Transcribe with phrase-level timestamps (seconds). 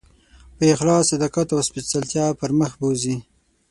[0.55, 3.15] په اخلاص، صداقت او سپېڅلتیا پر مخ بوځي.